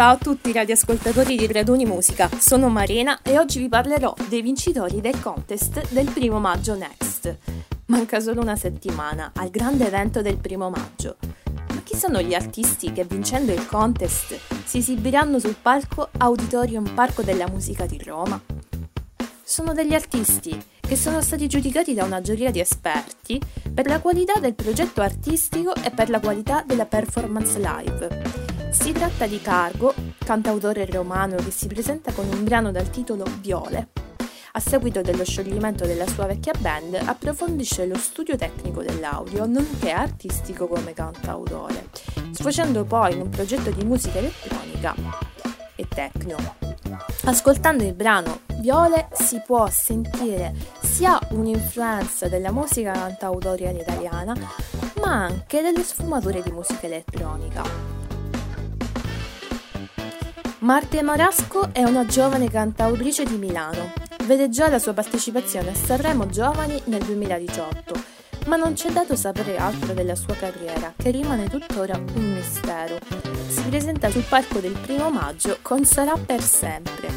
Ciao 0.00 0.14
a 0.14 0.16
tutti 0.16 0.48
i 0.48 0.54
radioascoltatori 0.54 1.36
di 1.36 1.46
Raduni 1.46 1.84
Musica, 1.84 2.30
sono 2.38 2.70
Marina 2.70 3.20
e 3.20 3.38
oggi 3.38 3.58
vi 3.58 3.68
parlerò 3.68 4.14
dei 4.30 4.40
vincitori 4.40 5.02
del 5.02 5.20
contest 5.20 5.92
del 5.92 6.10
primo 6.10 6.40
maggio 6.40 6.74
Next. 6.74 7.36
Manca 7.88 8.18
solo 8.18 8.40
una 8.40 8.56
settimana 8.56 9.32
al 9.34 9.50
grande 9.50 9.86
evento 9.86 10.22
del 10.22 10.38
primo 10.38 10.70
maggio. 10.70 11.18
Ma 11.74 11.82
chi 11.84 11.96
sono 11.96 12.22
gli 12.22 12.32
artisti 12.32 12.92
che 12.92 13.04
vincendo 13.04 13.52
il 13.52 13.66
contest 13.66 14.38
si 14.64 14.78
esibiranno 14.78 15.38
sul 15.38 15.56
palco 15.60 16.08
Auditorium 16.16 16.94
Parco 16.94 17.20
della 17.20 17.46
Musica 17.48 17.84
di 17.84 18.02
Roma? 18.02 18.40
Sono 19.42 19.74
degli 19.74 19.92
artisti 19.92 20.58
che 20.80 20.96
sono 20.96 21.20
stati 21.20 21.46
giudicati 21.46 21.92
da 21.92 22.04
una 22.04 22.22
giuria 22.22 22.50
di 22.50 22.60
esperti 22.60 23.38
per 23.74 23.86
la 23.86 24.00
qualità 24.00 24.40
del 24.40 24.54
progetto 24.54 25.02
artistico 25.02 25.74
e 25.74 25.90
per 25.90 26.08
la 26.08 26.20
qualità 26.20 26.64
della 26.66 26.86
performance 26.86 27.58
live. 27.58 28.49
Si 28.70 28.92
tratta 28.92 29.26
di 29.26 29.40
Cargo, 29.42 29.92
cantautore 30.18 30.86
romano 30.86 31.36
che 31.36 31.50
si 31.50 31.66
presenta 31.66 32.12
con 32.12 32.26
un 32.28 32.44
brano 32.44 32.70
dal 32.70 32.88
titolo 32.88 33.24
Viole. 33.40 33.88
A 34.52 34.60
seguito 34.60 35.00
dello 35.00 35.24
scioglimento 35.24 35.86
della 35.86 36.06
sua 36.06 36.26
vecchia 36.26 36.52
band, 36.58 36.94
approfondisce 36.94 37.86
lo 37.86 37.96
studio 37.96 38.36
tecnico 38.36 38.82
dell'audio, 38.82 39.44
nonché 39.46 39.90
artistico 39.90 40.68
come 40.68 40.92
cantautore, 40.92 41.88
sfociando 42.30 42.84
poi 42.84 43.14
in 43.14 43.22
un 43.22 43.28
progetto 43.28 43.70
di 43.70 43.84
musica 43.84 44.18
elettronica 44.18 44.94
e 45.74 45.86
techno. 45.88 46.36
Ascoltando 47.24 47.84
il 47.84 47.94
brano 47.94 48.40
Viole 48.60 49.08
si 49.12 49.42
può 49.44 49.68
sentire 49.68 50.54
sia 50.80 51.18
un'influenza 51.30 52.28
della 52.28 52.52
musica 52.52 52.92
cantautoriale 52.92 53.80
italiana, 53.80 54.34
ma 55.00 55.24
anche 55.24 55.60
delle 55.60 55.82
sfumature 55.82 56.42
di 56.42 56.50
musica 56.50 56.86
elettronica. 56.86 57.99
Marte 60.60 61.00
Marasco 61.00 61.72
è 61.72 61.82
una 61.84 62.04
giovane 62.04 62.50
cantautrice 62.50 63.24
di 63.24 63.36
Milano. 63.36 63.92
Vede 64.24 64.50
già 64.50 64.68
la 64.68 64.78
sua 64.78 64.92
partecipazione 64.92 65.70
a 65.70 65.74
Sanremo 65.74 66.26
Giovani 66.26 66.78
nel 66.84 67.02
2018, 67.02 67.94
ma 68.44 68.56
non 68.56 68.74
c'è 68.74 68.90
dato 68.90 69.16
sapere 69.16 69.56
altro 69.56 69.94
della 69.94 70.14
sua 70.14 70.34
carriera, 70.34 70.92
che 70.94 71.12
rimane 71.12 71.48
tuttora 71.48 71.96
un 71.96 72.34
mistero. 72.34 72.98
Si 73.48 73.62
presenta 73.62 74.10
sul 74.10 74.24
palco 74.28 74.58
del 74.58 74.76
primo 74.78 75.08
maggio 75.08 75.56
con 75.62 75.86
Sarà 75.86 76.18
per 76.18 76.42
sempre. 76.42 77.08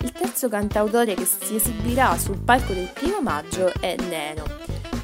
Il 0.00 0.12
terzo 0.12 0.50
cantautore 0.50 1.14
che 1.14 1.24
si 1.24 1.56
esibirà 1.56 2.14
sul 2.18 2.40
palco 2.40 2.74
del 2.74 2.90
primo 2.92 3.22
maggio 3.22 3.72
è 3.80 3.96
Neno. 4.06 4.44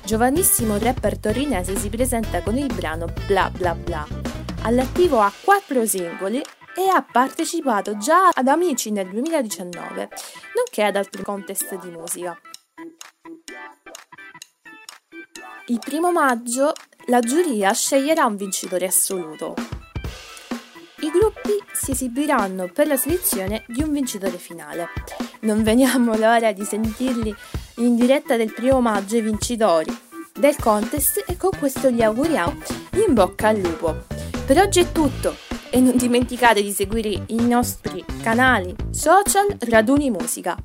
Giovanissimo 0.05 0.77
rapper 0.77 1.16
torinese 1.16 1.75
si 1.77 1.88
presenta 1.88 2.42
con 2.42 2.58
il 2.58 2.70
brano 2.75 3.06
Bla 3.27 3.50
Bla 3.50 3.75
Bla 3.75 4.19
all'attivo 4.62 5.20
ha 5.20 5.33
quattro 5.42 5.86
singoli 5.86 6.42
e 6.77 6.89
ha 6.89 7.03
partecipato 7.03 7.97
già 7.97 8.28
ad 8.28 8.48
Amici 8.48 8.91
nel 8.91 9.08
2019, 9.08 10.08
nonché 10.55 10.83
ad 10.84 10.97
altri 10.97 11.22
contest 11.22 11.78
di 11.80 11.91
musica. 11.91 12.39
Il 15.66 15.78
primo 15.78 16.11
maggio 16.11 16.72
la 17.06 17.20
giuria 17.20 17.72
sceglierà 17.72 18.25
un 18.25 18.36
vincitore 18.36 18.86
assoluto. 18.86 19.55
I 21.03 21.11
gruppi 21.11 21.53
si 21.72 21.92
esibiranno 21.92 22.69
per 22.72 22.86
la 22.86 22.97
selezione 22.97 23.64
di 23.69 23.83
un 23.83 23.92
vincitore 23.92 24.36
finale. 24.36 24.88
Non 25.41 25.62
veniamo 25.64 26.16
l'ora 26.16 26.53
di 26.53 26.64
sentirli 26.64 27.34
in 27.77 27.97
diretta 27.97 28.36
del 28.36 28.53
primo 28.53 28.81
maggio 28.81 29.16
i 29.16 29.22
vincitori 29.22 30.08
del 30.34 30.56
contest 30.56 31.25
e 31.27 31.36
con 31.36 31.50
questo 31.58 31.91
gli 31.91 32.03
auguriamo 32.03 32.62
in 33.06 33.14
bocca 33.14 33.48
al 33.48 33.58
lupo. 33.58 34.19
Per 34.51 34.59
oggi 34.59 34.81
è 34.81 34.91
tutto 34.91 35.37
e 35.70 35.79
non 35.79 35.97
dimenticate 35.97 36.61
di 36.61 36.73
seguire 36.73 37.23
i 37.29 37.47
nostri 37.47 38.05
canali 38.20 38.75
social 38.91 39.47
Raduni 39.61 40.11
Musica. 40.11 40.56